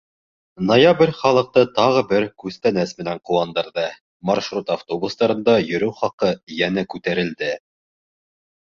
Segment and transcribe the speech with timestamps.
[0.69, 3.85] Ноябрь халыҡты тағы бер «күстәнәс» менән «ҡыуандырҙы»:
[4.33, 7.57] маршрут автобустарында йөрөү хаҡы йәнә күтәрелде.